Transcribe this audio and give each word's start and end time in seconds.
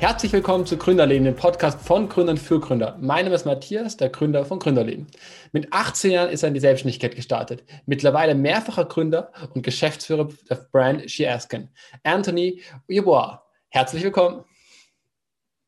Herzlich 0.00 0.32
willkommen 0.32 0.64
zu 0.64 0.78
Gründerleben, 0.78 1.26
dem 1.26 1.36
Podcast 1.36 1.78
von 1.82 2.08
Gründern 2.08 2.38
für 2.38 2.58
Gründer. 2.58 2.96
Mein 3.02 3.26
Name 3.26 3.34
ist 3.34 3.44
Matthias, 3.44 3.98
der 3.98 4.08
Gründer 4.08 4.46
von 4.46 4.58
Gründerleben. 4.58 5.06
Mit 5.52 5.70
18 5.74 6.12
Jahren 6.12 6.30
ist 6.30 6.42
er 6.42 6.48
in 6.48 6.54
die 6.54 6.60
Selbstständigkeit 6.60 7.14
gestartet. 7.14 7.64
Mittlerweile 7.84 8.34
mehrfacher 8.34 8.86
Gründer 8.86 9.30
und 9.52 9.60
Geschäftsführer 9.62 10.30
der 10.48 10.54
Brand 10.72 11.10
Sheaskin. 11.10 11.68
Anthony 12.02 12.62
Yeboah. 12.88 13.44
Herzlich 13.68 14.02
willkommen. 14.02 14.42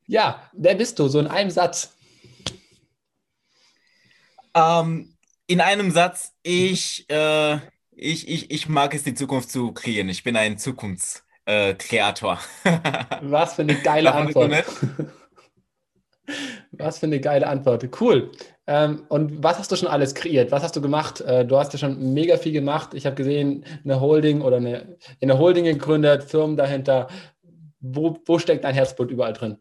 Ja, 0.07 0.49
wer 0.55 0.77
bist 0.77 0.99
du? 0.99 1.09
So 1.09 1.21
in 1.21 1.27
einem 1.27 1.51
Satz. 1.51 1.95
Ähm, 4.55 5.15
in 5.47 5.61
einem 5.61 5.91
Satz, 5.91 6.33
ich, 6.43 7.05
äh, 7.11 7.57
ich, 7.91 8.27
ich, 8.27 8.51
ich 8.51 8.67
mag 8.67 8.95
es, 8.95 9.05
die 9.05 9.13
Zukunft 9.13 9.51
zu 9.51 9.73
kreieren. 9.73 10.09
Ich 10.09 10.25
bin 10.25 10.37
ein 10.37 10.57
Zukunfts- 10.57 11.23
äh, 11.45 11.75
Kreator. 11.75 12.39
Was 13.23 13.55
für 13.55 13.63
eine 13.63 13.75
geile 13.75 14.15
Antwort. 14.15 14.53
Was 16.73 16.99
für 16.99 17.07
eine 17.07 17.21
geile 17.21 17.47
Antwort. 17.47 17.89
Cool. 18.01 18.31
Ähm, 18.67 19.05
und 19.09 19.43
was 19.43 19.59
hast 19.59 19.73
du 19.73 19.77
schon 19.77 19.89
alles 19.89 20.15
kreiert? 20.15 20.53
Was 20.53 20.63
hast 20.63 20.77
du 20.77 20.81
gemacht? 20.81 21.21
Äh, 21.21 21.45
du 21.45 21.59
hast 21.59 21.73
ja 21.73 21.79
schon 21.79 22.15
mega 22.15 22.37
viel 22.37 22.53
gemacht. 22.53 22.95
Ich 22.95 23.07
habe 23.07 23.17
gesehen, 23.17 23.65
eine 23.85 24.01
Holding 24.01 24.41
oder 24.41 24.59
eine, 24.59 24.97
eine 25.21 25.39
Holding 25.39 25.65
gegründet, 25.65 26.25
Firmen 26.25 26.57
dahinter. 26.57 27.09
Wo, 27.81 28.17
wo 28.25 28.39
steckt 28.39 28.65
dein 28.65 28.75
Herzblut 28.75 29.11
überall 29.11 29.33
drin? 29.33 29.59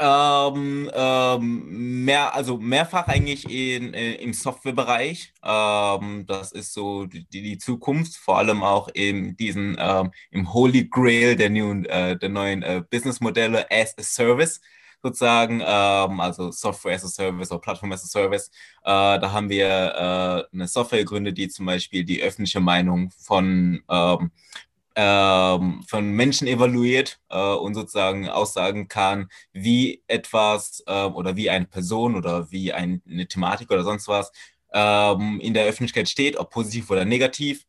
Ähm, 0.00 0.90
ähm, 0.92 2.04
mehr, 2.04 2.34
also 2.34 2.58
mehrfach 2.58 3.06
eigentlich 3.06 3.44
in, 3.48 3.88
in 3.88 3.94
äh, 3.94 4.14
im 4.14 4.32
Softwarebereich. 4.32 5.32
Ähm, 5.44 6.26
das 6.26 6.50
ist 6.50 6.74
so 6.74 7.06
die, 7.06 7.24
die 7.30 7.58
Zukunft, 7.58 8.16
vor 8.16 8.38
allem 8.38 8.64
auch 8.64 8.88
in 8.88 9.36
diesen 9.36 9.76
ähm, 9.78 10.10
im 10.32 10.52
Holy 10.52 10.88
Grail 10.88 11.36
der 11.36 11.50
neuen, 11.50 11.84
äh, 11.86 12.18
der 12.18 12.28
neuen 12.28 12.62
äh, 12.64 12.82
Businessmodelle 12.90 13.70
as 13.70 13.96
a 13.96 14.02
Service 14.02 14.60
sozusagen, 15.04 15.60
ähm, 15.64 16.20
also 16.20 16.50
Software 16.50 16.94
as 16.94 17.04
a 17.04 17.08
Service 17.08 17.52
oder 17.52 17.60
Plattform 17.60 17.92
as 17.92 18.04
a 18.04 18.06
Service. 18.08 18.50
Äh, 18.82 19.20
da 19.20 19.32
haben 19.32 19.48
wir 19.48 19.66
äh, 19.66 20.54
eine 20.54 20.66
Software 20.66 21.00
gegründet, 21.00 21.38
die 21.38 21.48
zum 21.48 21.66
Beispiel 21.66 22.04
die 22.04 22.22
öffentliche 22.22 22.60
Meinung 22.60 23.10
von 23.10 23.82
ähm, 23.88 24.32
von 24.96 26.10
Menschen 26.12 26.46
evaluiert 26.46 27.18
äh, 27.28 27.54
und 27.54 27.74
sozusagen 27.74 28.28
aussagen 28.28 28.88
kann, 28.88 29.28
wie 29.52 30.02
etwas 30.06 30.82
äh, 30.86 31.04
oder 31.04 31.36
wie 31.36 31.50
eine 31.50 31.66
Person 31.66 32.14
oder 32.14 32.50
wie 32.50 32.72
ein, 32.72 33.02
eine 33.08 33.26
Thematik 33.26 33.70
oder 33.70 33.82
sonst 33.82 34.06
was 34.08 34.30
ähm, 34.72 35.40
in 35.40 35.54
der 35.54 35.64
Öffentlichkeit 35.66 36.08
steht, 36.08 36.36
ob 36.36 36.50
positiv 36.50 36.90
oder 36.90 37.04
negativ. 37.04 37.66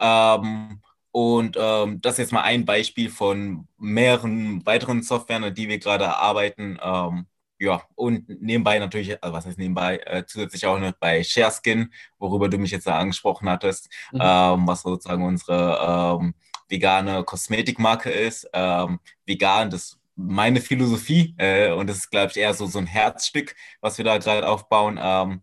Ähm, 0.00 0.80
und 1.12 1.56
ähm, 1.58 2.00
das 2.00 2.14
ist 2.14 2.18
jetzt 2.18 2.32
mal 2.32 2.42
ein 2.42 2.64
Beispiel 2.64 3.10
von 3.10 3.66
mehreren 3.78 4.64
weiteren 4.64 5.02
Softwaren, 5.02 5.44
an 5.44 5.54
die 5.54 5.68
wir 5.68 5.78
gerade 5.78 6.16
arbeiten. 6.16 6.78
Ähm, 6.82 7.26
ja, 7.58 7.82
und 7.94 8.28
nebenbei 8.40 8.78
natürlich, 8.78 9.22
also 9.22 9.34
was 9.34 9.44
heißt 9.44 9.58
nebenbei, 9.58 9.98
äh, 10.06 10.24
zusätzlich 10.24 10.64
auch 10.66 10.78
noch 10.78 10.92
bei 10.92 11.22
ShareSkin, 11.22 11.92
worüber 12.18 12.48
du 12.48 12.58
mich 12.58 12.70
jetzt 12.70 12.86
da 12.86 12.96
angesprochen 12.98 13.50
hattest, 13.50 13.90
mhm. 14.12 14.20
ähm, 14.22 14.66
was 14.66 14.82
sozusagen 14.82 15.24
unsere 15.24 16.18
ähm, 16.20 16.34
vegane 16.70 17.24
Kosmetikmarke 17.24 18.10
ist. 18.10 18.48
Ähm, 18.52 19.00
vegan, 19.26 19.70
das 19.70 19.82
ist 19.82 20.00
meine 20.16 20.60
Philosophie 20.60 21.34
äh, 21.38 21.72
und 21.72 21.88
das 21.88 21.98
ist, 21.98 22.10
glaube 22.10 22.30
ich, 22.30 22.36
eher 22.36 22.54
so, 22.54 22.66
so 22.66 22.78
ein 22.78 22.86
Herzstück, 22.86 23.54
was 23.80 23.98
wir 23.98 24.04
da 24.04 24.18
gerade 24.18 24.48
aufbauen. 24.48 24.98
Ähm, 25.02 25.42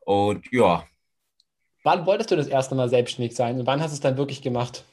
und 0.00 0.50
ja. 0.50 0.84
Wann 1.82 2.06
wolltest 2.06 2.30
du 2.30 2.36
das 2.36 2.46
erste 2.46 2.74
Mal 2.74 2.88
selbstständig 2.88 3.34
sein 3.34 3.58
und 3.60 3.66
wann 3.66 3.80
hast 3.80 3.90
du 3.90 3.94
es 3.94 4.00
dann 4.00 4.16
wirklich 4.16 4.42
gemacht? 4.42 4.84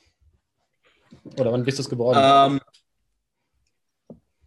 Oder 1.40 1.52
wann 1.52 1.64
bist 1.64 1.78
du 1.78 1.82
es 1.82 1.90
geworden? 1.90 2.20
Ähm, 2.22 2.62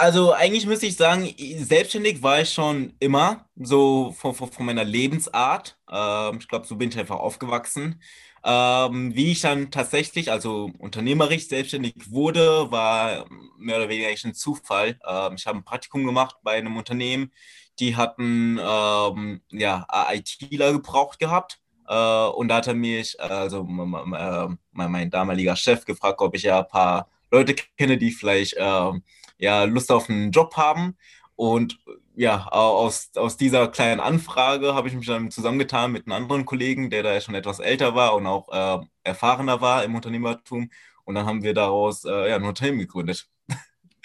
also 0.01 0.33
eigentlich 0.33 0.65
müsste 0.65 0.87
ich 0.87 0.97
sagen, 0.97 1.29
selbstständig 1.59 2.23
war 2.23 2.41
ich 2.41 2.51
schon 2.55 2.95
immer, 3.01 3.45
so 3.55 4.13
von, 4.13 4.35
von, 4.35 4.49
meiner 4.65 4.83
Lebensart. 4.83 5.79
Ähm, 5.93 6.39
ich 6.41 6.49
glaube, 6.49 6.67
so 6.67 6.77
bin 6.77 6.89
ich 6.89 6.99
einfach 6.99 7.19
aufgewachsen. 7.19 8.01
Ähm, 8.43 9.15
wie 9.15 9.33
ich 9.33 9.43
dann 9.43 9.71
tatsächlich, 9.71 10.33
also 10.33 10.71
unternehmerisch 10.79 11.49
selbstständig 11.49 11.95
wurde, 12.11 12.71
war 12.71 13.27
mehr 13.59 13.77
oder 13.77 13.91
weniger 13.91 14.09
ein 14.09 14.33
Zufall. 14.35 14.99
Ähm, 15.07 15.35
ich 15.37 15.47
habe 15.47 15.59
ein 15.59 15.65
Praktikum 15.65 16.07
gemacht 16.07 16.37
bei 16.43 16.53
einem 16.53 16.79
Unternehmen, 16.79 17.31
die 17.79 17.95
hatten 17.95 18.59
ähm, 18.59 19.43
ja, 19.51 19.87
ITler 20.15 20.73
gebraucht 20.73 21.19
gehabt. 21.19 21.61
Äh, 21.87 21.95
und 22.29 22.49
da 22.49 22.57
hat 22.57 22.69
er 22.69 22.75
mich, 22.75 23.21
also 23.21 23.65
mein, 23.65 24.59
mein, 24.73 25.11
damaliger 25.11 25.57
Chef, 25.57 25.85
gefragt, 25.85 26.23
ob 26.23 26.35
ich 26.35 26.45
ja 26.45 26.61
ein 26.61 26.69
paar 26.69 27.11
Leute 27.31 27.55
kenne, 27.77 27.99
die 27.99 28.13
vielleicht 28.13 28.55
äh, 28.55 28.93
ja, 29.41 29.65
Lust 29.65 29.91
auf 29.91 30.09
einen 30.09 30.31
Job 30.31 30.57
haben. 30.57 30.97
Und 31.35 31.79
ja, 32.15 32.47
aus, 32.49 33.11
aus 33.17 33.37
dieser 33.37 33.69
kleinen 33.69 34.01
Anfrage 34.01 34.75
habe 34.75 34.89
ich 34.89 34.95
mich 34.95 35.07
dann 35.07 35.31
zusammengetan 35.31 35.91
mit 35.91 36.07
einem 36.07 36.23
anderen 36.23 36.45
Kollegen, 36.45 36.91
der 36.91 37.03
da 37.03 37.19
schon 37.21 37.35
etwas 37.35 37.61
älter 37.61 37.95
war 37.95 38.15
und 38.15 38.27
auch 38.27 38.49
äh, 38.53 38.85
erfahrener 39.05 39.61
war 39.61 39.85
im 39.85 39.95
Unternehmertum. 39.95 40.71
Und 41.05 41.15
dann 41.15 41.27
haben 41.27 41.43
wir 41.43 41.55
daraus 41.55 42.05
äh, 42.05 42.29
ja, 42.29 42.37
ein 42.37 42.45
Unternehmen 42.45 42.79
gegründet. 42.79 43.27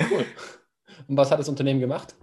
Cool. 0.10 0.26
Und 1.08 1.18
was 1.18 1.30
hat 1.30 1.40
das 1.40 1.50
Unternehmen 1.50 1.80
gemacht? 1.80 2.16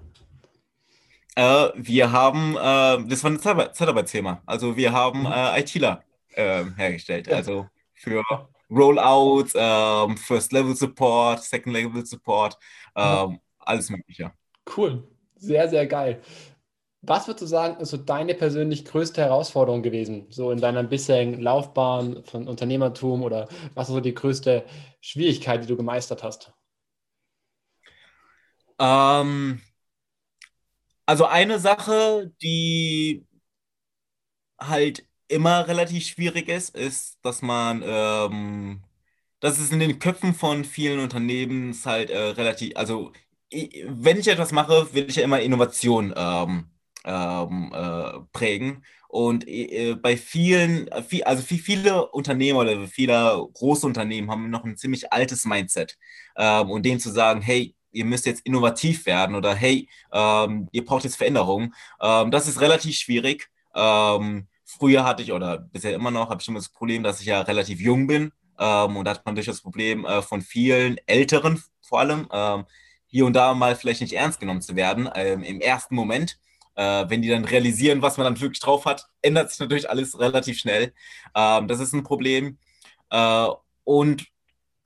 Äh, 1.36 1.68
wir 1.76 2.10
haben, 2.12 2.56
äh, 2.56 3.08
das 3.08 3.22
war 3.22 3.30
ein 3.30 3.40
Zeitarbeitsthema. 3.40 4.42
Also 4.46 4.76
wir 4.76 4.92
haben 4.92 5.20
mhm. 5.20 5.32
äh, 5.32 5.60
ITler 5.60 6.02
ähm, 6.34 6.74
hergestellt. 6.76 7.26
Ja. 7.26 7.36
Also 7.36 7.68
für 7.94 8.22
Rollouts, 8.72 9.52
ähm, 9.54 10.16
First 10.16 10.52
Level 10.52 10.74
Support, 10.74 11.42
Second 11.42 11.74
Level 11.74 12.04
Support, 12.04 12.58
ähm, 12.96 13.40
alles 13.58 13.90
Mögliche. 13.90 14.32
Cool, 14.76 15.06
sehr, 15.36 15.68
sehr 15.68 15.86
geil. 15.86 16.22
Was 17.04 17.26
würdest 17.26 17.42
du 17.42 17.46
sagen, 17.46 17.80
ist 17.80 17.90
so 17.90 17.96
deine 17.96 18.34
persönlich 18.34 18.84
größte 18.84 19.20
Herausforderung 19.22 19.82
gewesen, 19.82 20.26
so 20.30 20.52
in 20.52 20.60
deiner 20.60 20.84
bisherigen 20.84 21.40
Laufbahn 21.40 22.24
von 22.24 22.46
Unternehmertum 22.46 23.24
oder 23.24 23.48
was 23.74 23.88
ist 23.88 23.94
so 23.94 24.00
die 24.00 24.14
größte 24.14 24.64
Schwierigkeit, 25.00 25.64
die 25.64 25.66
du 25.66 25.76
gemeistert 25.76 26.22
hast? 26.22 26.52
Ähm, 28.78 29.60
also 31.06 31.26
eine 31.26 31.58
Sache, 31.58 32.32
die 32.40 33.26
halt 34.60 35.04
immer 35.32 35.66
relativ 35.69 36.06
schwierig 36.06 36.48
ist, 36.48 36.76
ist, 36.76 37.19
dass 37.22 37.43
man, 37.43 37.82
ähm, 37.84 38.82
dass 39.41 39.59
es 39.59 39.70
in 39.72 39.81
den 39.81 39.98
Köpfen 39.98 40.34
von 40.34 40.65
vielen 40.65 41.00
Unternehmen 41.00 41.76
halt 41.84 42.10
äh, 42.10 42.19
relativ, 42.19 42.76
also 42.76 43.12
wenn 43.50 44.19
ich 44.19 44.28
etwas 44.28 44.53
mache, 44.53 44.88
will 44.94 45.09
ich 45.09 45.16
ja 45.16 45.25
immer 45.25 45.41
Innovation 45.41 46.15
ähm, 46.16 46.70
ähm, 47.04 47.72
äh, 47.75 48.20
prägen. 48.32 48.84
Und 49.09 49.47
äh, 49.47 49.94
bei 49.94 50.16
vielen, 50.16 50.88
viel, 51.06 51.25
also 51.25 51.43
viele 51.43 52.09
Unternehmer 52.09 52.60
oder 52.60 52.88
viele 52.88 53.47
große 53.53 53.87
Unternehmen 53.87 54.31
haben 54.31 54.49
noch 54.50 54.64
ein 54.64 54.76
ziemlich 54.78 55.12
altes 55.12 55.44
Mindset. 55.44 55.99
Ähm, 56.37 56.70
und 56.70 56.87
denen 56.87 57.00
zu 57.00 57.10
sagen, 57.10 57.43
hey, 57.43 57.75
ihr 57.93 58.04
müsst 58.06 58.26
jetzt 58.26 58.47
innovativ 58.47 59.06
werden 59.06 59.37
oder 59.37 59.54
hey, 59.54 59.88
ähm, 60.12 60.69
ihr 60.72 60.84
braucht 60.84 61.04
jetzt 61.04 61.16
Veränderungen, 61.16 61.75
ähm, 62.00 62.31
das 62.31 62.49
ist 62.49 62.60
relativ 62.60 62.97
schwierig. 62.97 63.50
Ähm, 63.75 64.49
früher 64.78 65.04
hatte 65.04 65.22
ich 65.22 65.32
oder 65.32 65.58
bisher 65.58 65.94
immer 65.94 66.10
noch, 66.10 66.30
habe 66.30 66.40
ich 66.40 66.48
immer 66.48 66.58
das 66.58 66.68
Problem, 66.68 67.02
dass 67.02 67.20
ich 67.20 67.26
ja 67.26 67.40
relativ 67.40 67.80
jung 67.80 68.06
bin. 68.06 68.32
und 68.56 69.04
da 69.04 69.10
hat 69.10 69.26
man 69.26 69.34
durch 69.34 69.46
das 69.46 69.60
Problem 69.60 70.04
äh, 70.04 70.22
von 70.22 70.40
vielen 70.40 70.98
Älteren 71.06 71.62
vor 71.80 72.00
allem, 72.00 72.28
hier 73.12 73.26
und 73.26 73.34
da 73.34 73.52
mal 73.52 73.76
vielleicht 73.76 74.00
nicht 74.00 74.14
ernst 74.14 74.40
genommen 74.40 74.62
zu 74.62 74.74
werden 74.74 75.08
ähm, 75.14 75.42
im 75.42 75.60
ersten 75.60 75.94
Moment. 75.94 76.38
Äh, 76.74 77.04
wenn 77.08 77.20
die 77.20 77.28
dann 77.28 77.44
realisieren, 77.44 78.00
was 78.00 78.16
man 78.16 78.24
dann 78.24 78.40
wirklich 78.40 78.60
drauf 78.60 78.86
hat, 78.86 79.06
ändert 79.20 79.50
sich 79.50 79.60
natürlich 79.60 79.90
alles 79.90 80.19
relativ 80.19 80.58
schnell. 80.58 80.94
Ähm, 81.34 81.68
das 81.68 81.78
ist 81.78 81.92
ein 81.92 82.04
Problem. 82.04 82.58
Äh, 83.10 83.48
und 83.84 84.26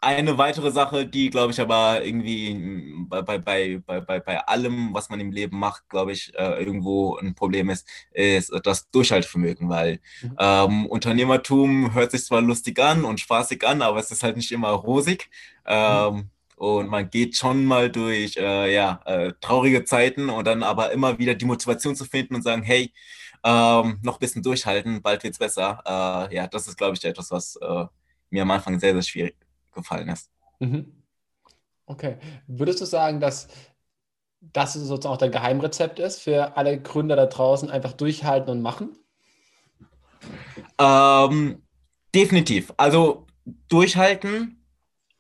eine 0.01 0.37
weitere 0.39 0.71
Sache, 0.71 1.07
die, 1.07 1.31
glaube 1.31 1.53
ich, 1.53 1.61
aber 1.61 2.05
irgendwie 2.05 2.95
bei, 3.09 3.23
bei, 3.23 3.39
bei, 3.39 4.01
bei, 4.01 4.21
bei 4.21 4.39
allem, 4.47 4.93
was 4.93 5.09
man 5.09 5.21
im 5.21 5.33
Leben 5.33 5.59
macht, 5.59 5.89
glaube 5.89 6.13
ich, 6.13 6.33
äh, 6.35 6.63
irgendwo 6.63 7.17
ein 7.17 7.35
Problem 7.35 7.71
ist, 7.71 7.89
ist 8.13 8.53
das 8.65 8.91
Durchhaltevermögen, 8.91 9.69
weil 9.69 10.01
mhm. 10.23 10.37
ähm, 10.39 10.87
Unternehmertum 10.87 11.95
hört 11.95 12.11
sich 12.11 12.25
zwar 12.25 12.43
lustig 12.43 12.79
an 12.79 13.05
und 13.05 13.21
spaßig 13.21 13.67
an, 13.67 13.83
aber 13.83 13.99
es 13.99 14.11
ist 14.11 14.23
halt 14.23 14.37
nicht 14.37 14.53
immer 14.53 14.71
rosig. 14.71 15.31
Ähm, 15.67 16.15
mhm. 16.15 16.31
Und 16.57 16.89
man 16.89 17.11
geht 17.11 17.37
schon 17.37 17.65
mal 17.65 17.91
durch 17.91 18.37
äh, 18.37 18.73
ja, 18.75 19.01
äh, 19.05 19.33
traurige 19.41 19.85
Zeiten 19.85 20.31
und 20.31 20.47
dann 20.47 20.63
aber 20.63 20.93
immer 20.93 21.19
wieder 21.19 21.35
die 21.35 21.45
Motivation 21.45 21.97
zu 21.97 22.05
finden 22.07 22.35
und 22.35 22.43
sagen, 22.43 22.63
hey, 22.63 22.93
ähm, 23.45 23.99
noch 24.03 24.17
ein 24.17 24.21
bisschen 24.21 24.43
durchhalten, 24.43 25.03
bald 25.03 25.23
wird 25.23 25.35
es 25.35 25.39
besser. 25.39 25.83
Äh, 25.85 26.35
ja, 26.35 26.47
das 26.47 26.67
ist, 26.67 26.79
glaube 26.79 26.97
ich, 26.97 27.05
etwas, 27.05 27.31
was 27.31 27.57
äh, 27.57 27.85
mir 28.31 28.43
am 28.43 28.51
Anfang 28.51 28.81
sehr, 28.81 28.95
sehr 28.95 29.03
schwierig 29.03 29.37
gefallen 29.77 30.09
ist. 30.09 30.31
Mhm. 30.59 31.05
Okay. 31.87 32.17
Würdest 32.47 32.81
du 32.81 32.85
sagen, 32.85 33.21
dass 33.21 33.49
das 34.41 34.75
sozusagen 34.75 35.15
auch 35.15 35.19
dein 35.19 35.33
Geheimrezept 35.33 35.99
ist 35.99 36.21
für 36.21 36.57
alle 36.57 36.81
Gründer 36.81 37.17
da 37.17 37.27
draußen, 37.27 37.71
einfach 37.71 37.93
durchhalten 37.93 38.51
und 38.51 38.63
machen? 38.63 38.97
Ähm, 40.79 41.63
definitiv. 42.15 42.73
Also 42.77 43.27
durchhalten, 43.69 44.65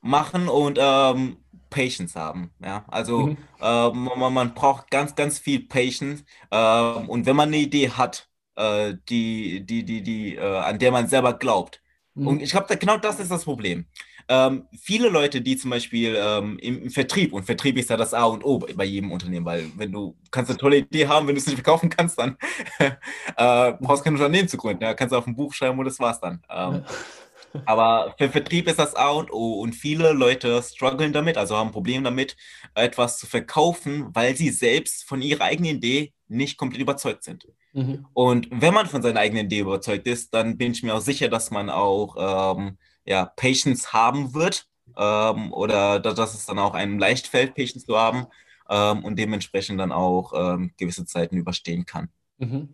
machen 0.00 0.48
und 0.48 0.78
ähm, 0.80 1.38
Patience 1.70 2.14
haben. 2.14 2.50
Ja? 2.62 2.84
Also 2.88 3.28
mhm. 3.28 3.36
äh, 3.60 3.90
man, 3.90 4.32
man, 4.32 4.54
braucht 4.54 4.90
ganz, 4.90 5.14
ganz 5.14 5.38
viel 5.38 5.66
Patience. 5.66 6.24
Äh, 6.50 6.80
und 7.06 7.26
wenn 7.26 7.36
man 7.36 7.48
eine 7.48 7.58
Idee 7.58 7.90
hat, 7.90 8.28
äh, 8.56 8.94
die, 9.08 9.64
die, 9.64 9.84
die, 9.84 10.02
die, 10.02 10.36
äh, 10.36 10.58
an 10.58 10.78
der 10.78 10.92
man 10.92 11.08
selber 11.08 11.34
glaubt. 11.34 11.82
Mhm. 12.14 12.26
Und 12.26 12.42
ich 12.42 12.50
glaube, 12.50 12.76
genau 12.76 12.96
das 12.98 13.20
ist 13.20 13.30
das 13.30 13.44
Problem. 13.44 13.86
Ähm, 14.28 14.66
viele 14.80 15.08
Leute, 15.08 15.40
die 15.40 15.56
zum 15.56 15.70
Beispiel 15.70 16.16
ähm, 16.18 16.58
im, 16.58 16.82
im, 16.82 16.90
Vertrieb, 16.90 17.32
und 17.32 17.44
Vertrieb 17.44 17.78
ist 17.78 17.90
ja 17.90 17.96
das 17.96 18.12
A 18.12 18.24
und 18.24 18.44
O 18.44 18.58
bei, 18.58 18.84
jedem 18.84 19.12
Unternehmen, 19.12 19.46
weil 19.46 19.70
wenn 19.76 19.92
du 19.92 20.16
kannst 20.32 20.50
eine 20.50 20.58
tolle 20.58 20.78
Idee 20.78 21.06
haben, 21.06 21.28
wenn 21.28 21.36
du 21.36 21.40
es 21.40 21.46
nicht 21.46 21.56
verkaufen 21.56 21.90
kannst, 21.90 22.18
dann 22.18 22.36
äh, 22.78 23.72
brauchst 23.80 24.00
du 24.00 24.04
kein 24.04 24.14
Unternehmen 24.14 24.48
zu 24.48 24.56
gründen. 24.56 24.82
Ja? 24.82 24.94
Kannst 24.94 25.12
du 25.12 25.16
auf 25.16 25.26
ein 25.26 25.36
Buch 25.36 25.52
schreiben 25.52 25.78
und 25.78 25.84
das 25.84 26.00
war's 26.00 26.20
dann. 26.20 26.42
Ähm, 26.50 26.84
aber 27.66 28.14
für 28.18 28.28
Vertrieb 28.28 28.66
ist 28.66 28.80
das 28.80 28.96
A 28.96 29.10
und 29.10 29.32
O 29.32 29.60
und 29.60 29.74
viele 29.74 30.12
Leute 30.12 30.60
strugglen 30.60 31.12
damit, 31.12 31.38
also 31.38 31.56
haben 31.56 31.70
Probleme 31.70 32.02
damit, 32.02 32.36
etwas 32.74 33.18
zu 33.18 33.26
verkaufen, 33.26 34.08
weil 34.12 34.36
sie 34.36 34.50
selbst 34.50 35.04
von 35.04 35.22
ihrer 35.22 35.44
eigenen 35.44 35.76
Idee 35.76 36.12
nicht 36.26 36.58
komplett 36.58 36.82
überzeugt 36.82 37.22
sind. 37.22 37.46
Mhm. 37.72 38.06
Und 38.12 38.48
wenn 38.50 38.74
man 38.74 38.86
von 38.86 39.02
seiner 39.02 39.20
eigenen 39.20 39.46
Idee 39.46 39.60
überzeugt 39.60 40.08
ist, 40.08 40.34
dann 40.34 40.56
bin 40.56 40.72
ich 40.72 40.82
mir 40.82 40.94
auch 40.94 41.00
sicher, 41.00 41.28
dass 41.28 41.52
man 41.52 41.70
auch 41.70 42.56
ähm, 42.56 42.78
ja, 43.06 43.24
Patience 43.36 43.92
haben 43.92 44.34
wird 44.34 44.66
ähm, 44.96 45.52
oder 45.52 46.00
dass 46.00 46.34
es 46.34 46.46
dann 46.46 46.58
auch 46.58 46.74
einem 46.74 46.98
leicht 46.98 47.26
fällt, 47.28 47.54
Patience 47.54 47.86
zu 47.86 47.96
haben 47.96 48.26
ähm, 48.68 49.04
und 49.04 49.18
dementsprechend 49.18 49.80
dann 49.80 49.92
auch 49.92 50.32
ähm, 50.34 50.72
gewisse 50.76 51.06
Zeiten 51.06 51.36
überstehen 51.36 51.86
kann. 51.86 52.08
Mhm. 52.38 52.68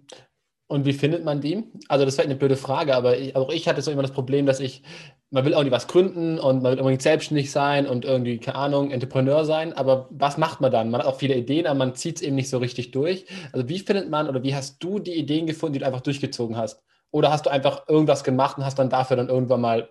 Und 0.73 0.87
wie 0.87 0.95
findet 0.95 1.23
man 1.23 1.43
die? 1.43 1.65
Also 1.89 2.07
das 2.07 2.17
wäre 2.17 2.27
eine 2.27 2.37
blöde 2.37 2.57
Frage, 2.57 2.97
aber 2.97 3.19
ich, 3.19 3.37
auch 3.37 3.51
ich 3.51 3.69
hatte 3.69 3.83
so 3.83 3.91
immer 3.91 4.01
das 4.01 4.13
Problem, 4.13 4.47
dass 4.47 4.59
ich, 4.59 4.83
man 5.31 5.45
will 5.45 5.53
auch 5.53 5.63
nicht 5.63 5.73
was 5.73 5.87
gründen 5.87 6.39
und 6.39 6.63
man 6.63 6.73
will 6.73 6.79
unbedingt 6.79 7.03
selbstständig 7.03 7.51
sein 7.51 7.87
und 7.87 8.07
irgendwie, 8.07 8.39
keine 8.39 8.57
Ahnung, 8.57 8.91
Entrepreneur 8.91 9.45
sein, 9.45 9.75
aber 9.75 10.09
was 10.11 10.39
macht 10.39 10.63
man 10.63 10.73
dann? 10.73 10.91
Man 10.91 11.03
hat 11.03 11.07
auch 11.07 11.19
viele 11.19 11.37
Ideen, 11.37 11.67
aber 11.67 11.79
man 11.79 11.95
zieht 11.95 12.17
es 12.17 12.23
eben 12.23 12.37
nicht 12.37 12.49
so 12.49 12.57
richtig 12.57 12.91
durch. 12.91 13.27
Also 13.53 13.69
wie 13.69 13.81
findet 13.81 14.09
man 14.09 14.31
oder 14.31 14.43
wie 14.43 14.55
hast 14.55 14.83
du 14.83 14.99
die 14.99 15.15
Ideen 15.15 15.47
gefunden, 15.47 15.75
die 15.75 15.81
du 15.81 15.87
einfach 15.87 16.01
durchgezogen 16.01 16.57
hast? 16.57 16.83
Oder 17.11 17.31
hast 17.31 17.45
du 17.45 17.51
einfach 17.51 17.87
irgendwas 17.87 18.25
gemacht 18.25 18.57
und 18.57 18.65
hast 18.65 18.79
dann 18.79 18.89
dafür 18.89 19.19
dann 19.19 19.29
irgendwann 19.29 19.61
mal 19.61 19.91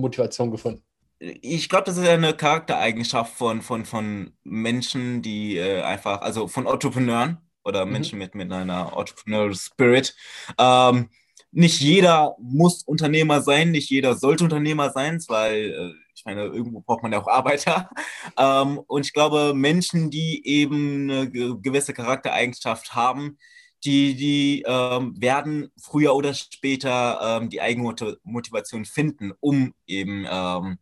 Motivation 0.00 0.50
gefunden? 0.50 0.82
Ich 1.18 1.68
glaube, 1.68 1.84
das 1.84 1.96
ist 1.96 2.08
eine 2.08 2.34
Charaktereigenschaft 2.34 3.34
von, 3.34 3.62
von, 3.62 3.84
von 3.84 4.32
Menschen, 4.42 5.22
die 5.22 5.56
äh, 5.56 5.82
einfach, 5.82 6.20
also 6.20 6.48
von 6.48 6.66
Entrepreneuren, 6.66 7.38
oder 7.64 7.86
mhm. 7.86 7.92
Menschen 7.92 8.18
mit, 8.18 8.34
mit 8.34 8.52
einer 8.52 8.92
Entrepreneurial 8.96 9.54
Spirit. 9.54 10.14
Ähm, 10.58 11.10
nicht 11.50 11.80
jeder 11.80 12.34
muss 12.40 12.82
Unternehmer 12.82 13.42
sein, 13.42 13.72
nicht 13.72 13.90
jeder 13.90 14.14
sollte 14.14 14.44
Unternehmer 14.44 14.90
sein, 14.90 15.22
weil 15.28 15.70
äh, 15.70 15.92
ich 16.14 16.24
meine, 16.24 16.44
irgendwo 16.44 16.80
braucht 16.80 17.02
man 17.02 17.12
ja 17.12 17.22
auch 17.22 17.28
Arbeiter. 17.28 17.90
Ähm, 18.38 18.78
und 18.86 19.04
ich 19.04 19.12
glaube, 19.12 19.52
Menschen, 19.52 20.10
die 20.10 20.46
eben 20.46 21.10
eine 21.10 21.30
gewisse 21.30 21.92
Charaktereigenschaft 21.92 22.94
haben, 22.94 23.36
die, 23.84 24.14
die 24.14 24.64
ähm, 24.66 25.20
werden 25.20 25.70
früher 25.76 26.14
oder 26.14 26.34
später 26.34 27.40
ähm, 27.40 27.48
die 27.48 27.60
eigene 27.60 27.94
Motivation 28.22 28.84
finden, 28.84 29.32
um 29.40 29.74
eben 29.86 30.26
ähm, 30.30 30.78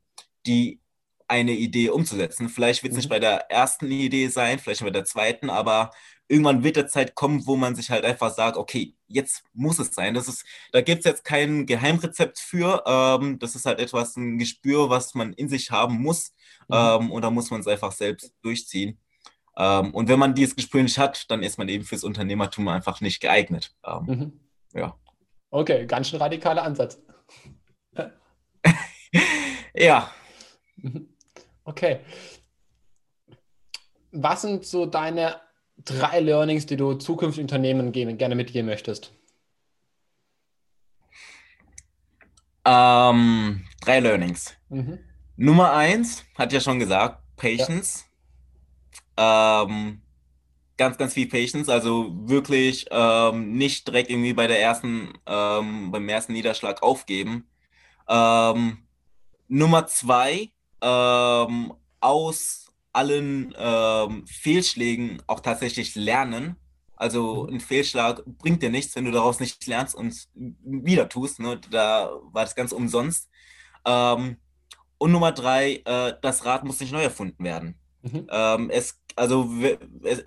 die 0.46 0.80
eine 1.28 1.52
Idee 1.52 1.90
umzusetzen. 1.90 2.48
Vielleicht 2.48 2.82
wird 2.82 2.92
es 2.92 2.96
mhm. 2.96 2.98
nicht 2.98 3.08
bei 3.08 3.20
der 3.20 3.50
ersten 3.50 3.90
Idee 3.90 4.28
sein, 4.28 4.58
vielleicht 4.58 4.82
bei 4.82 4.90
der 4.90 5.04
zweiten, 5.04 5.48
aber 5.48 5.92
irgendwann 6.28 6.62
wird 6.64 6.76
der 6.76 6.88
Zeit 6.88 7.14
kommen, 7.14 7.46
wo 7.46 7.56
man 7.56 7.74
sich 7.74 7.90
halt 7.90 8.04
einfach 8.04 8.34
sagt, 8.34 8.56
okay, 8.56 8.94
jetzt 9.06 9.44
muss 9.52 9.78
es 9.78 9.94
sein. 9.94 10.14
Das 10.14 10.28
ist, 10.28 10.44
da 10.72 10.80
gibt 10.80 11.00
es 11.00 11.04
jetzt 11.04 11.24
kein 11.24 11.66
Geheimrezept 11.66 12.38
für. 12.38 12.82
Ähm, 12.86 13.38
das 13.38 13.54
ist 13.54 13.66
halt 13.66 13.80
etwas, 13.80 14.16
ein 14.16 14.38
Gespür, 14.38 14.90
was 14.90 15.14
man 15.14 15.32
in 15.32 15.48
sich 15.48 15.70
haben 15.70 16.00
muss. 16.02 16.32
Mhm. 16.68 16.74
Ähm, 16.74 17.10
und 17.12 17.22
da 17.22 17.30
muss 17.30 17.50
man 17.50 17.60
es 17.60 17.66
einfach 17.66 17.92
selbst 17.92 18.34
durchziehen. 18.42 18.98
Ähm, 19.60 19.92
und 19.92 20.08
wenn 20.08 20.18
man 20.18 20.34
dieses 20.34 20.56
Gespür 20.56 20.82
nicht 20.82 20.96
hat, 20.96 21.30
dann 21.30 21.42
ist 21.42 21.58
man 21.58 21.68
eben 21.68 21.84
fürs 21.84 22.02
Unternehmertum 22.02 22.66
einfach 22.68 23.02
nicht 23.02 23.20
geeignet. 23.20 23.74
Ähm, 23.84 24.04
mhm. 24.06 24.40
Ja. 24.72 24.96
Okay, 25.50 25.84
ganz 25.86 26.08
schön 26.08 26.18
radikaler 26.18 26.62
Ansatz. 26.62 26.98
ja. 29.74 30.10
Okay. 31.62 32.00
Was 34.10 34.42
sind 34.42 34.66
so 34.66 34.86
deine 34.86 35.40
drei 35.76 36.18
Learnings, 36.18 36.66
die 36.66 36.76
du 36.76 36.94
zukünftigen 36.94 37.44
Unternehmen 37.44 37.92
gerne 37.92 38.34
mitgeben 38.34 38.66
möchtest? 38.66 39.12
Ähm, 42.64 43.64
drei 43.82 44.00
Learnings. 44.00 44.56
Mhm. 44.68 44.98
Nummer 45.36 45.72
eins, 45.72 46.24
hat 46.34 46.52
ja 46.52 46.60
schon 46.60 46.80
gesagt, 46.80 47.22
Patience. 47.36 48.04
Ja. 48.04 48.09
Ähm, 49.20 50.00
ganz, 50.78 50.96
ganz 50.96 51.12
viel 51.12 51.28
Patience, 51.28 51.68
also 51.68 52.10
wirklich 52.26 52.86
ähm, 52.90 53.52
nicht 53.52 53.86
direkt 53.86 54.08
irgendwie 54.08 54.32
bei 54.32 54.46
der 54.46 54.62
ersten, 54.62 55.12
ähm, 55.26 55.90
beim 55.90 56.08
ersten 56.08 56.32
Niederschlag 56.32 56.82
aufgeben. 56.82 57.46
Ähm, 58.08 58.78
Nummer 59.46 59.86
zwei, 59.86 60.50
ähm, 60.80 61.74
aus 62.00 62.72
allen 62.94 63.54
ähm, 63.58 64.26
Fehlschlägen 64.26 65.22
auch 65.26 65.40
tatsächlich 65.40 65.96
lernen. 65.96 66.56
Also 66.96 67.44
mhm. 67.44 67.56
ein 67.56 67.60
Fehlschlag 67.60 68.24
bringt 68.24 68.62
dir 68.62 68.70
nichts, 68.70 68.96
wenn 68.96 69.04
du 69.04 69.10
daraus 69.10 69.38
nicht 69.38 69.66
lernst 69.66 69.94
und 69.94 70.28
wieder 70.34 71.10
tust. 71.10 71.40
Ne? 71.40 71.60
Da 71.70 72.10
war 72.32 72.44
das 72.44 72.54
ganz 72.54 72.72
umsonst. 72.72 73.28
Ähm, 73.84 74.38
und 74.96 75.12
Nummer 75.12 75.32
drei, 75.32 75.82
äh, 75.84 76.14
das 76.22 76.46
Rad 76.46 76.64
muss 76.64 76.80
nicht 76.80 76.92
neu 76.92 77.02
erfunden 77.02 77.44
werden. 77.44 77.78
Mhm. 78.02 78.26
Ähm, 78.30 78.70
es 78.70 78.98
also 79.20 79.50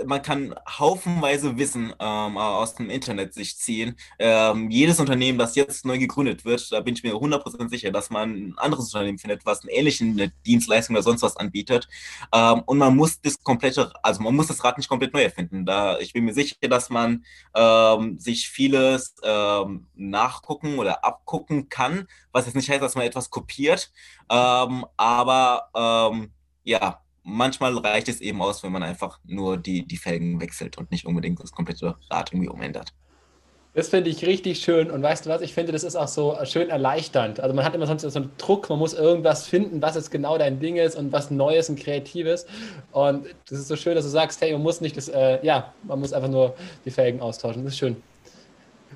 man 0.05 0.21
kann 0.21 0.53
haufenweise 0.69 1.57
Wissen 1.57 1.95
ähm, 1.99 2.37
aus 2.37 2.75
dem 2.75 2.91
Internet 2.91 3.33
sich 3.33 3.57
ziehen. 3.57 3.95
Ähm, 4.19 4.69
jedes 4.69 4.99
Unternehmen, 4.99 5.39
das 5.39 5.55
jetzt 5.55 5.83
neu 5.83 5.97
gegründet 5.97 6.45
wird, 6.45 6.71
da 6.71 6.79
bin 6.79 6.93
ich 6.93 7.01
mir 7.01 7.15
100% 7.15 7.69
sicher, 7.69 7.89
dass 7.89 8.11
man 8.11 8.29
ein 8.29 8.57
anderes 8.57 8.93
Unternehmen 8.93 9.17
findet, 9.17 9.47
was 9.47 9.63
eine 9.63 9.71
ähnliche 9.71 10.31
Dienstleistung 10.45 10.95
oder 10.95 11.01
sonst 11.01 11.23
was 11.23 11.37
anbietet. 11.37 11.87
Ähm, 12.31 12.61
und 12.67 12.77
man 12.77 12.95
muss 12.95 13.19
das 13.19 13.41
komplette, 13.41 13.91
also 14.03 14.21
man 14.21 14.35
muss 14.35 14.47
das 14.47 14.63
Rad 14.63 14.77
nicht 14.77 14.89
komplett 14.89 15.13
neu 15.13 15.23
erfinden. 15.23 15.65
Da, 15.65 15.97
ich 15.97 16.13
bin 16.13 16.25
mir 16.25 16.33
sicher, 16.35 16.55
dass 16.61 16.91
man 16.91 17.25
ähm, 17.55 18.19
sich 18.19 18.47
vieles 18.47 19.15
ähm, 19.23 19.87
nachgucken 19.95 20.77
oder 20.77 21.03
abgucken 21.03 21.67
kann, 21.67 22.07
was 22.31 22.45
jetzt 22.45 22.55
nicht 22.55 22.69
heißt, 22.69 22.83
dass 22.83 22.93
man 22.93 23.05
etwas 23.05 23.31
kopiert. 23.31 23.91
Ähm, 24.29 24.85
aber 24.97 26.29
ja, 26.63 27.02
manchmal 27.23 27.77
reicht 27.77 28.09
es 28.09 28.21
eben 28.21 28.41
aus, 28.41 28.63
wenn 28.63 28.71
man 28.71 28.83
einfach 28.83 29.19
nur 29.23 29.57
die, 29.57 29.85
die 29.85 29.97
Felgen 29.97 30.39
wechselt 30.41 30.77
und 30.77 30.91
nicht 30.91 31.05
unbedingt 31.05 31.41
das 31.41 31.51
komplette 31.51 31.95
Rad 32.09 32.31
irgendwie 32.31 32.49
umändert. 32.49 32.93
Das 33.75 33.89
finde 33.89 34.11
ich 34.11 34.23
richtig 34.25 34.59
schön. 34.59 34.91
Und 34.91 35.01
weißt 35.01 35.25
du 35.25 35.31
was? 35.31 35.41
Ich 35.41 35.53
finde, 35.53 35.71
das 35.71 35.83
ist 35.83 35.95
auch 35.95 36.07
so 36.07 36.37
schön 36.43 36.69
erleichternd. 36.69 37.39
Also 37.39 37.55
man 37.55 37.65
hat 37.65 37.73
immer 37.73 37.87
sonst 37.87 38.03
so 38.03 38.19
einen 38.19 38.31
Druck, 38.37 38.69
man 38.69 38.77
muss 38.77 38.93
irgendwas 38.93 39.47
finden, 39.47 39.81
was 39.81 39.95
jetzt 39.95 40.11
genau 40.11 40.37
dein 40.37 40.59
Ding 40.59 40.75
ist 40.75 40.95
und 40.95 41.11
was 41.11 41.31
Neues 41.31 41.69
und 41.69 41.79
Kreatives. 41.79 42.45
Und 42.91 43.25
das 43.49 43.59
ist 43.59 43.67
so 43.67 43.75
schön, 43.75 43.95
dass 43.95 44.05
du 44.05 44.11
sagst, 44.11 44.41
hey, 44.41 44.53
man 44.53 44.61
muss 44.61 44.79
nicht 44.79 44.95
das, 44.95 45.07
äh, 45.07 45.43
ja, 45.43 45.73
man 45.83 45.99
muss 45.99 46.13
einfach 46.13 46.29
nur 46.29 46.55
die 46.85 46.91
Felgen 46.91 47.19
austauschen. 47.19 47.63
Das 47.63 47.73
ist 47.73 47.79
schön. 47.79 47.95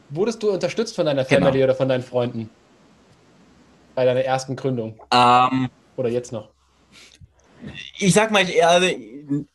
Wurdest 0.10 0.44
du 0.44 0.52
unterstützt 0.52 0.96
von 0.96 1.08
deiner 1.08 1.24
genau. 1.24 1.48
Family 1.48 1.64
oder 1.64 1.74
von 1.74 1.90
deinen 1.90 2.04
Freunden? 2.04 2.50
Bei 3.96 4.06
deiner 4.06 4.22
ersten 4.22 4.56
Gründung? 4.56 4.94
Um, 5.12 5.50
ähm, 5.52 5.70
oder 5.96 6.10
jetzt 6.10 6.32
noch? 6.32 6.50
Ich 7.98 8.14
sag 8.14 8.32
mal, 8.32 8.46
also 8.64 8.88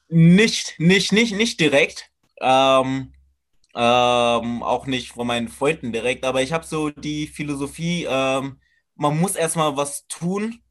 nicht, 0.08 0.74
nicht, 0.78 1.12
nicht, 1.12 1.34
nicht 1.34 1.60
direkt. 1.60 2.10
Ähm, 2.40 3.12
ähm, 3.74 4.62
auch 4.62 4.86
nicht 4.86 5.12
von 5.12 5.26
meinen 5.26 5.48
Freunden 5.48 5.92
direkt, 5.92 6.24
aber 6.24 6.42
ich 6.42 6.52
habe 6.52 6.66
so 6.66 6.90
die 6.90 7.26
Philosophie, 7.26 8.06
ähm, 8.08 8.60
man 8.96 9.18
muss 9.18 9.34
erstmal 9.34 9.76
was 9.76 10.06
tun, 10.08 10.62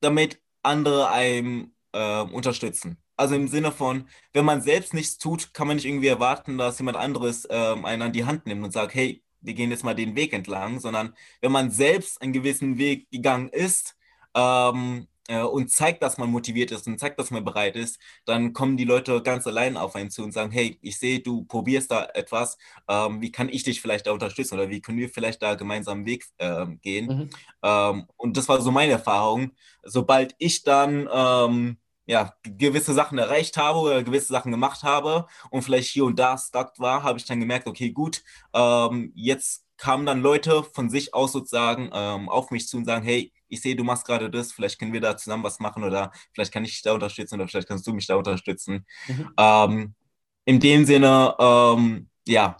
damit 0.00 0.40
andere 0.62 1.10
einem 1.10 1.74
äh, 1.92 2.22
unterstützen. 2.22 2.98
Also 3.16 3.34
im 3.34 3.48
Sinne 3.48 3.72
von, 3.72 4.08
wenn 4.32 4.46
man 4.46 4.62
selbst 4.62 4.94
nichts 4.94 5.18
tut, 5.18 5.52
kann 5.52 5.66
man 5.66 5.76
nicht 5.76 5.86
irgendwie 5.86 6.06
erwarten, 6.06 6.56
dass 6.56 6.78
jemand 6.78 6.96
anderes 6.96 7.46
ähm, 7.50 7.84
einen 7.84 8.02
an 8.02 8.12
die 8.12 8.24
Hand 8.24 8.46
nimmt 8.46 8.64
und 8.64 8.72
sagt, 8.72 8.94
hey, 8.94 9.22
wir 9.42 9.54
gehen 9.54 9.70
jetzt 9.70 9.84
mal 9.84 9.94
den 9.94 10.16
Weg 10.16 10.32
entlang, 10.32 10.80
sondern 10.80 11.14
wenn 11.40 11.52
man 11.52 11.70
selbst 11.70 12.20
einen 12.22 12.32
gewissen 12.32 12.78
Weg 12.78 13.10
gegangen 13.10 13.48
ist, 13.50 13.96
ähm, 14.34 15.06
äh, 15.30 15.42
und 15.42 15.70
zeigt, 15.70 16.02
dass 16.02 16.18
man 16.18 16.30
motiviert 16.30 16.72
ist 16.72 16.86
und 16.86 16.98
zeigt, 16.98 17.18
dass 17.18 17.30
man 17.30 17.44
bereit 17.44 17.76
ist, 17.76 17.98
dann 18.24 18.52
kommen 18.52 18.76
die 18.76 18.84
Leute 18.84 19.22
ganz 19.22 19.46
allein 19.46 19.76
auf 19.76 19.94
einen 19.94 20.10
zu 20.10 20.24
und 20.24 20.32
sagen, 20.32 20.50
hey, 20.50 20.78
ich 20.82 20.98
sehe, 20.98 21.20
du 21.20 21.44
probierst 21.44 21.90
da 21.90 22.06
etwas, 22.14 22.58
ähm, 22.88 23.20
wie 23.20 23.30
kann 23.30 23.48
ich 23.48 23.62
dich 23.62 23.80
vielleicht 23.80 24.06
da 24.06 24.12
unterstützen 24.12 24.54
oder 24.54 24.68
wie 24.68 24.80
können 24.80 24.98
wir 24.98 25.08
vielleicht 25.08 25.42
da 25.42 25.54
gemeinsam 25.54 25.98
einen 25.98 26.06
Weg 26.06 26.26
äh, 26.38 26.66
gehen? 26.82 27.06
Mhm. 27.06 27.30
Ähm, 27.62 28.06
und 28.16 28.36
das 28.36 28.48
war 28.48 28.60
so 28.60 28.72
meine 28.72 28.92
Erfahrung. 28.92 29.52
Sobald 29.84 30.34
ich 30.38 30.64
dann 30.64 31.08
ähm, 31.12 31.78
ja, 32.06 32.34
gewisse 32.42 32.92
Sachen 32.92 33.18
erreicht 33.18 33.56
habe 33.56 33.78
oder 33.78 34.02
gewisse 34.02 34.32
Sachen 34.32 34.50
gemacht 34.50 34.82
habe 34.82 35.26
und 35.50 35.62
vielleicht 35.62 35.90
hier 35.90 36.04
und 36.04 36.18
da 36.18 36.36
stuck 36.36 36.72
war, 36.78 37.04
habe 37.04 37.18
ich 37.18 37.24
dann 37.24 37.38
gemerkt, 37.38 37.68
okay, 37.68 37.92
gut, 37.92 38.22
ähm, 38.52 39.12
jetzt 39.14 39.64
kamen 39.80 40.04
dann 40.04 40.20
Leute 40.20 40.62
von 40.62 40.90
sich 40.90 41.14
aus 41.14 41.32
sozusagen 41.32 41.90
ähm, 41.92 42.28
auf 42.28 42.50
mich 42.50 42.68
zu 42.68 42.76
und 42.76 42.84
sagen, 42.84 43.04
hey, 43.04 43.32
ich 43.48 43.62
sehe, 43.62 43.74
du 43.74 43.82
machst 43.82 44.06
gerade 44.06 44.30
das, 44.30 44.52
vielleicht 44.52 44.78
können 44.78 44.92
wir 44.92 45.00
da 45.00 45.16
zusammen 45.16 45.42
was 45.42 45.58
machen 45.58 45.82
oder 45.82 46.12
vielleicht 46.32 46.52
kann 46.52 46.64
ich 46.64 46.72
dich 46.72 46.82
da 46.82 46.92
unterstützen 46.92 47.36
oder 47.36 47.48
vielleicht 47.48 47.66
kannst 47.66 47.86
du 47.86 47.92
mich 47.92 48.06
da 48.06 48.16
unterstützen. 48.16 48.86
Mhm. 49.08 49.30
Ähm, 49.38 49.94
in 50.44 50.60
dem 50.60 50.84
Sinne, 50.84 51.34
ähm, 51.38 52.08
ja, 52.28 52.58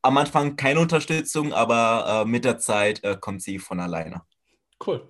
am 0.00 0.16
Anfang 0.16 0.56
keine 0.56 0.80
Unterstützung, 0.80 1.52
aber 1.52 2.22
äh, 2.22 2.28
mit 2.28 2.44
der 2.44 2.58
Zeit 2.58 3.04
äh, 3.04 3.16
kommt 3.20 3.42
sie 3.42 3.58
von 3.58 3.78
alleine. 3.78 4.22
Cool. 4.84 5.06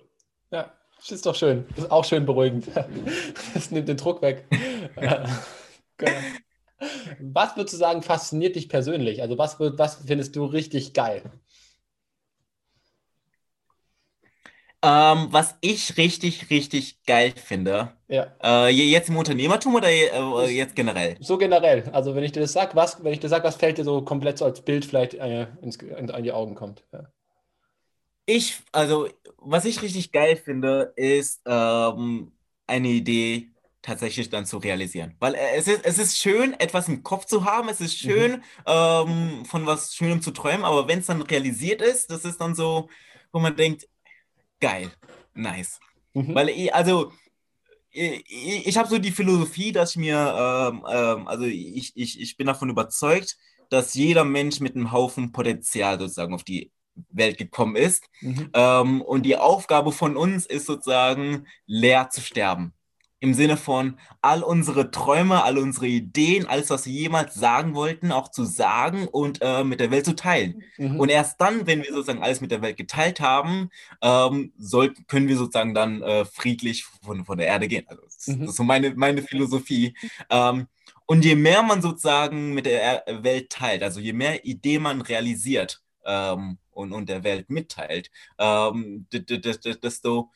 Ja, 0.51 0.71
das 0.97 1.11
ist 1.11 1.25
doch 1.25 1.35
schön. 1.35 1.65
Das 1.69 1.85
ist 1.85 1.91
auch 1.91 2.05
schön 2.05 2.25
beruhigend. 2.25 2.67
Das 3.53 3.71
nimmt 3.71 3.87
den 3.87 3.97
Druck 3.97 4.21
weg. 4.21 4.45
genau. 5.97 6.17
Was 7.19 7.55
würdest 7.55 7.73
du 7.73 7.77
sagen, 7.77 8.01
fasziniert 8.01 8.57
dich 8.57 8.67
persönlich? 8.67 9.21
Also 9.21 9.37
was, 9.37 9.59
was 9.59 10.03
findest 10.05 10.35
du 10.35 10.43
richtig 10.43 10.93
geil? 10.93 11.31
Ähm, 14.85 15.27
was 15.31 15.55
ich 15.61 15.95
richtig, 15.95 16.49
richtig 16.49 17.05
geil 17.05 17.33
finde. 17.37 17.93
Ja. 18.09 18.35
Äh, 18.43 18.69
jetzt 18.69 19.07
im 19.07 19.15
Unternehmertum 19.15 19.75
oder 19.75 19.87
äh, 19.87 20.49
jetzt 20.53 20.75
generell? 20.75 21.15
So 21.21 21.37
generell. 21.37 21.89
Also 21.93 22.15
wenn 22.15 22.23
ich 22.25 22.33
dir 22.33 22.41
das 22.41 22.51
sage, 22.51 22.75
was, 22.75 23.01
wenn 23.01 23.13
ich 23.13 23.21
dir 23.21 23.29
sage, 23.29 23.45
was 23.45 23.55
fällt 23.55 23.77
dir 23.77 23.85
so 23.85 24.01
komplett 24.01 24.37
so 24.37 24.43
als 24.43 24.59
Bild 24.59 24.83
vielleicht 24.83 25.13
äh, 25.13 25.47
ins, 25.61 25.77
in, 25.77 26.09
in, 26.09 26.23
die 26.23 26.33
Augen 26.33 26.55
kommt. 26.55 26.83
Ja. 26.91 27.05
Ich, 28.25 28.61
also 28.73 29.07
was 29.37 29.63
ich 29.63 29.81
richtig 29.81 30.11
geil 30.11 30.35
finde, 30.35 30.91
ist 30.97 31.41
ähm, 31.45 32.33
eine 32.67 32.89
Idee 32.89 33.53
tatsächlich 33.81 34.29
dann 34.29 34.45
zu 34.45 34.57
realisieren. 34.57 35.15
Weil 35.19 35.35
äh, 35.35 35.55
es 35.55 35.69
ist, 35.69 35.85
es 35.85 35.97
ist 35.97 36.17
schön, 36.17 36.59
etwas 36.59 36.89
im 36.89 37.03
Kopf 37.03 37.23
zu 37.23 37.45
haben, 37.45 37.69
es 37.69 37.79
ist 37.79 37.97
schön, 37.97 38.31
mhm. 38.33 38.43
ähm, 38.65 39.45
von 39.45 39.65
was 39.65 39.95
Schönem 39.95 40.21
zu 40.21 40.31
träumen, 40.31 40.65
aber 40.65 40.89
wenn 40.89 40.99
es 40.99 41.05
dann 41.05 41.21
realisiert 41.21 41.81
ist, 41.81 42.11
das 42.11 42.25
ist 42.25 42.41
dann 42.41 42.53
so, 42.53 42.89
wo 43.31 43.39
man 43.39 43.55
denkt, 43.55 43.87
geil, 44.63 44.91
nice. 45.33 45.79
Mhm. 46.13 46.33
Weil 46.33 46.49
ich, 46.49 46.73
also, 46.73 47.11
ich, 47.91 48.67
ich 48.67 48.77
habe 48.77 48.87
so 48.87 48.97
die 48.97 49.11
Philosophie, 49.11 49.73
dass 49.73 49.91
ich 49.91 49.97
mir, 49.97 50.15
ähm, 50.17 50.85
ähm, 50.89 51.27
also 51.27 51.43
ich, 51.43 51.91
ich, 51.95 52.19
ich 52.19 52.37
bin 52.37 52.47
davon 52.47 52.69
überzeugt, 52.69 53.37
dass 53.69 53.93
jeder 53.93 54.23
Mensch 54.23 54.61
mit 54.61 54.75
einem 54.75 54.93
Haufen 54.93 55.33
Potenzial 55.33 55.99
sozusagen 55.99 56.33
auf 56.33 56.45
die 56.45 56.71
Welt 57.09 57.37
gekommen 57.37 57.75
ist. 57.75 58.05
Mhm. 58.21 58.49
Ähm, 58.53 59.01
und 59.01 59.23
die 59.23 59.35
Aufgabe 59.35 59.91
von 59.91 60.15
uns 60.15 60.45
ist 60.45 60.65
sozusagen, 60.65 61.45
leer 61.65 62.09
zu 62.09 62.21
sterben 62.21 62.73
im 63.23 63.33
Sinne 63.33 63.55
von 63.55 63.97
all 64.21 64.43
unsere 64.43 64.91
Träume, 64.91 65.45
all 65.45 65.57
unsere 65.57 65.87
Ideen, 65.87 66.45
alles, 66.45 66.69
was 66.69 66.85
wir 66.85 66.91
jemals 66.91 67.35
sagen 67.35 67.73
wollten, 67.73 68.11
auch 68.11 68.29
zu 68.29 68.43
sagen 68.43 69.07
und 69.07 69.39
äh, 69.41 69.63
mit 69.63 69.79
der 69.79 69.91
Welt 69.91 70.03
zu 70.03 70.13
teilen. 70.13 70.61
Mhm. 70.77 70.99
Und 70.99 71.07
erst 71.07 71.39
dann, 71.39 71.65
wenn 71.65 71.83
wir 71.83 71.93
sozusagen 71.93 72.21
alles 72.21 72.41
mit 72.41 72.51
der 72.51 72.61
Welt 72.61 72.75
geteilt 72.75 73.21
haben, 73.21 73.69
ähm, 74.01 74.51
sollten, 74.57 75.07
können 75.07 75.29
wir 75.29 75.37
sozusagen 75.37 75.73
dann 75.73 76.01
äh, 76.01 76.25
friedlich 76.25 76.83
von, 76.83 77.23
von 77.23 77.37
der 77.37 77.47
Erde 77.47 77.69
gehen. 77.69 77.85
Also 77.87 78.03
das, 78.03 78.27
mhm. 78.27 78.41
das 78.41 78.49
ist 78.49 78.55
so 78.57 78.63
meine, 78.63 78.93
meine 78.93 79.21
Philosophie. 79.21 79.95
Ähm, 80.29 80.67
und 81.05 81.23
je 81.23 81.35
mehr 81.35 81.63
man 81.63 81.81
sozusagen 81.81 82.53
mit 82.53 82.65
der 82.65 83.05
Welt 83.07 83.49
teilt, 83.49 83.83
also 83.83 84.01
je 84.01 84.11
mehr 84.11 84.43
Ideen 84.43 84.81
man 84.81 84.99
realisiert 84.99 85.81
ähm, 86.05 86.57
und, 86.71 86.91
und 86.91 87.07
der 87.07 87.23
Welt 87.23 87.49
mitteilt, 87.49 88.11
ähm, 88.37 89.07
desto, 89.09 90.29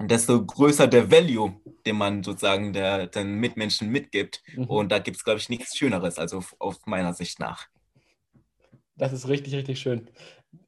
ähm, 0.00 0.08
desto 0.08 0.44
größer 0.44 0.86
der 0.86 1.10
Value, 1.10 1.60
den 1.86 1.96
man 1.96 2.22
sozusagen 2.22 2.72
der, 2.72 3.06
den 3.06 3.34
Mitmenschen 3.34 3.88
mitgibt. 3.90 4.42
Mhm. 4.54 4.64
Und 4.64 4.92
da 4.92 4.98
gibt 4.98 5.16
es, 5.16 5.24
glaube 5.24 5.38
ich, 5.38 5.48
nichts 5.48 5.76
Schöneres, 5.76 6.18
also 6.18 6.42
auf 6.58 6.86
meiner 6.86 7.14
Sicht 7.14 7.38
nach. 7.38 7.68
Das 8.96 9.12
ist 9.12 9.28
richtig, 9.28 9.54
richtig 9.54 9.78
schön. 9.78 10.10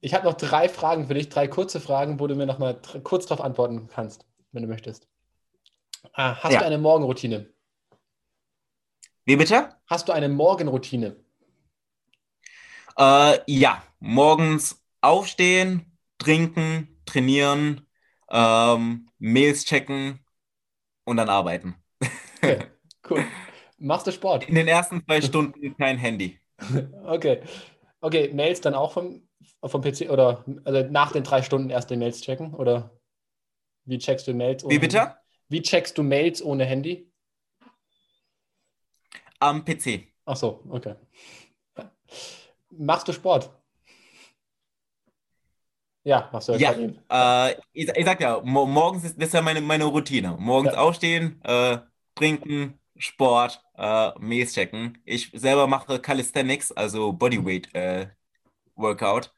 Ich 0.00 0.14
habe 0.14 0.24
noch 0.24 0.34
drei 0.34 0.68
Fragen 0.68 1.06
für 1.06 1.14
dich, 1.14 1.28
drei 1.28 1.48
kurze 1.48 1.80
Fragen, 1.80 2.20
wo 2.20 2.26
du 2.26 2.34
mir 2.34 2.46
noch 2.46 2.58
mal 2.58 2.80
kurz 3.02 3.26
darauf 3.26 3.44
antworten 3.44 3.88
kannst, 3.88 4.24
wenn 4.52 4.62
du 4.62 4.68
möchtest. 4.68 5.08
Ah, 6.14 6.36
hast 6.36 6.52
ja. 6.52 6.60
du 6.60 6.66
eine 6.66 6.78
Morgenroutine? 6.78 7.52
Wie 9.24 9.36
bitte? 9.36 9.76
Hast 9.86 10.08
du 10.08 10.12
eine 10.12 10.28
Morgenroutine? 10.28 11.16
Äh, 12.96 13.38
ja, 13.46 13.82
morgens 14.00 14.82
aufstehen, 15.00 15.96
trinken, 16.18 17.00
trainieren, 17.06 17.86
ähm, 18.30 19.08
Mails 19.22 19.64
checken 19.64 20.18
und 21.04 21.16
dann 21.16 21.28
arbeiten. 21.28 21.76
Okay, 22.42 22.58
cool. 23.10 23.24
Machst 23.78 24.06
du 24.06 24.12
Sport? 24.12 24.48
In 24.48 24.54
den 24.54 24.68
ersten 24.68 25.04
zwei 25.04 25.20
Stunden 25.20 25.76
kein 25.76 25.98
Handy. 25.98 26.38
Okay. 27.04 27.42
Okay, 28.00 28.32
Mails 28.32 28.60
dann 28.60 28.74
auch 28.74 28.92
vom, 28.92 29.22
vom 29.64 29.80
PC 29.80 30.10
oder 30.10 30.44
also 30.64 30.82
nach 30.90 31.12
den 31.12 31.22
drei 31.22 31.42
Stunden 31.42 31.70
erst 31.70 31.90
die 31.90 31.96
Mails 31.96 32.20
checken? 32.20 32.52
Oder 32.54 32.90
wie 33.84 33.98
checkst 33.98 34.26
du 34.26 34.34
Mails 34.34 34.64
ohne 34.64 34.74
Wie 34.74 34.78
bitte? 34.80 35.00
Handy? 35.00 35.14
Wie 35.48 35.62
checkst 35.62 35.98
du 35.98 36.02
Mails 36.02 36.42
ohne 36.42 36.64
Handy? 36.64 37.12
Am 39.40 39.62
PC. 39.64 40.08
Ach 40.24 40.36
so, 40.36 40.62
okay. 40.68 40.94
Machst 42.70 43.06
du 43.08 43.12
Sport? 43.12 43.50
Ja, 46.04 46.28
machst 46.32 46.48
du 46.48 46.54
ja. 46.54 46.72
Äh, 46.72 47.54
ich, 47.72 47.88
ich 47.88 48.04
sag 48.04 48.20
ja, 48.20 48.40
morgens 48.42 49.04
ist 49.04 49.16
das 49.16 49.28
ist 49.28 49.34
ja 49.34 49.42
meine, 49.42 49.60
meine 49.60 49.84
Routine. 49.84 50.36
Morgens 50.38 50.72
ja. 50.72 50.78
aufstehen, 50.78 51.40
äh, 51.44 51.78
trinken, 52.14 52.80
Sport, 52.96 53.62
äh, 53.76 54.10
Mails 54.18 54.52
checken. 54.52 54.98
Ich 55.04 55.30
selber 55.32 55.66
mache 55.66 56.00
Calisthenics, 56.00 56.72
also 56.72 57.12
Bodyweight 57.12 57.72
äh, 57.74 58.08
Workout, 58.74 59.32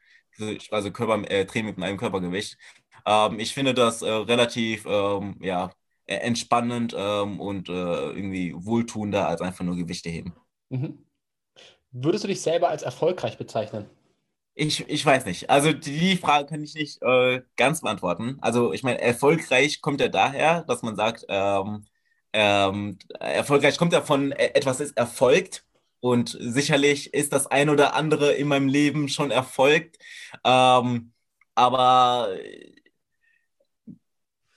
also 0.71 0.91
Körper, 0.91 1.29
äh, 1.29 1.45
Training 1.45 1.75
mit 1.75 1.83
einem 1.83 1.97
Körpergewicht. 1.97 2.57
Ähm, 3.05 3.39
ich 3.39 3.53
finde 3.53 3.73
das 3.73 4.01
äh, 4.01 4.09
relativ 4.09 4.85
ähm, 4.87 5.37
ja, 5.41 5.71
e-, 6.07 6.15
entspannend 6.15 6.95
ähm, 6.97 7.39
und 7.39 7.69
äh, 7.69 7.71
irgendwie 7.71 8.53
wohltuender 8.55 9.27
als 9.27 9.41
einfach 9.41 9.63
nur 9.63 9.75
Gewichte 9.75 10.09
heben. 10.09 10.33
Mhm. 10.69 11.05
Würdest 11.91 12.23
du 12.23 12.27
dich 12.27 12.41
selber 12.41 12.69
als 12.69 12.83
erfolgreich 12.83 13.37
bezeichnen? 13.37 13.89
Ich, 14.57 14.87
ich 14.87 15.05
weiß 15.05 15.25
nicht. 15.25 15.49
Also 15.49 15.73
die 15.73 16.15
Frage 16.17 16.45
kann 16.47 16.63
ich 16.63 16.75
nicht 16.75 17.01
äh, 17.01 17.41
ganz 17.57 17.81
beantworten. 17.81 18.37
Also 18.41 18.71
ich 18.71 18.83
meine, 18.83 19.01
erfolgreich 19.01 19.81
kommt 19.81 19.99
ja 19.99 20.07
daher, 20.07 20.63
dass 20.63 20.81
man 20.81 20.95
sagt, 20.95 21.25
ähm, 21.27 21.85
ähm, 22.33 22.97
erfolgreich 23.19 23.77
kommt 23.77 23.91
ja 23.93 24.01
von 24.01 24.31
äh, 24.31 24.51
etwas 24.53 24.79
ist 24.79 24.97
erfolgt 24.97 25.65
und 25.99 26.37
sicherlich 26.39 27.13
ist 27.13 27.33
das 27.33 27.47
ein 27.47 27.69
oder 27.69 27.95
andere 27.95 28.33
in 28.33 28.47
meinem 28.47 28.67
Leben 28.69 29.09
schon 29.09 29.31
erfolgt. 29.31 29.97
Ähm, 30.45 31.13
aber 31.55 32.29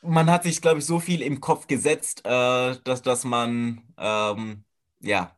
man 0.03 0.31
hat 0.31 0.45
sich, 0.45 0.61
glaube 0.63 0.79
ich, 0.79 0.85
so 0.87 1.01
viel 1.01 1.23
im 1.23 1.41
Kopf 1.41 1.67
gesetzt, 1.67 2.23
äh, 2.25 2.77
dass, 2.85 3.03
dass 3.03 3.25
man 3.25 3.83
ähm, 3.99 4.65
ja 5.01 5.38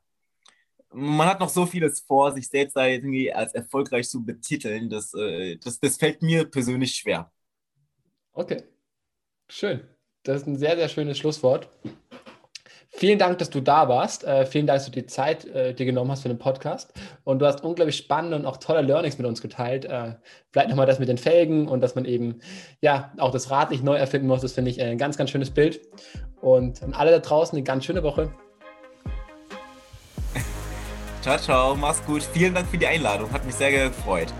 man 0.92 1.28
hat 1.28 1.40
noch 1.40 1.49
so 1.49 1.66
vieles 1.66 2.00
vor, 2.00 2.32
sich 2.32 2.49
selbst 2.49 2.76
da 2.76 2.87
irgendwie 2.87 3.32
als 3.32 3.54
erfolgreich 3.54 4.09
zu 4.09 4.25
betiteln. 4.25 4.90
Das, 4.90 5.14
äh, 5.14 5.56
das, 5.56 5.78
das 5.78 5.97
fällt 5.97 6.23
mir 6.23 6.44
persönlich 6.44 6.94
schwer. 6.94 7.30
Okay, 8.32 8.62
schön. 9.49 9.80
Das 10.23 10.42
ist 10.42 10.47
ein 10.47 10.56
sehr, 10.56 10.76
sehr 10.76 10.88
schönes 10.88 11.18
Schlusswort. 11.18 11.68
Vielen 12.92 13.18
Dank, 13.18 13.38
dass 13.38 13.50
du 13.50 13.61
da 13.61 13.88
warst. 13.88 14.25
Äh, 14.25 14.44
vielen 14.47 14.66
Dank, 14.66 14.78
dass 14.78 14.87
du 14.87 14.90
die 14.90 15.06
Zeit 15.06 15.44
äh, 15.47 15.73
dir 15.73 15.87
genommen 15.87 16.11
hast 16.11 16.23
für 16.23 16.28
den 16.28 16.38
Podcast. 16.38 16.92
Und 17.23 17.38
du 17.38 17.47
hast 17.47 17.62
unglaublich 17.62 17.97
spannende 17.97 18.37
und 18.37 18.47
auch 18.47 18.56
tolle 18.56 18.82
Learnings 18.82 19.16
mit 19.16 19.26
uns 19.26 19.40
geteilt. 19.40 19.85
Äh, 19.85 20.16
vielleicht 20.50 20.68
nochmal 20.68 20.87
das 20.87 20.99
mit 20.99 21.09
den 21.09 21.16
Felgen 21.16 21.68
und 21.68 21.80
dass 21.80 21.94
man 21.94 22.04
eben 22.04 22.40
ja 22.80 23.12
auch 23.18 23.30
das 23.30 23.50
Rad 23.50 23.70
nicht 23.70 23.85
neu 23.85 23.94
erfinden 23.94 24.26
muss. 24.26 24.42
Das 24.42 24.52
finde 24.52 24.73
ich 24.73 24.82
ein 24.82 24.99
ganz, 24.99 25.16
ganz 25.16 25.30
schönes 25.30 25.50
Bild. 25.50 25.80
Und 26.40 26.82
an 26.82 26.92
alle 26.92 27.12
da 27.12 27.20
draußen 27.20 27.56
eine 27.56 27.64
ganz 27.64 27.85
schöne 27.85 28.02
Woche. 28.02 28.35
Ciao, 31.23 31.37
ciao, 31.37 31.77
mach's 31.77 32.03
gut. 32.07 32.23
Vielen 32.23 32.55
Dank 32.55 32.69
für 32.69 32.79
die 32.79 32.87
Einladung, 32.87 33.31
hat 33.31 33.45
mich 33.45 33.55
sehr 33.55 33.71
gefreut. 33.71 34.33